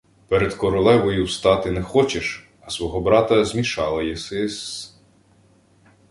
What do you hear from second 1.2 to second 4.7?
встати не хочеш, а свого брата змішала єси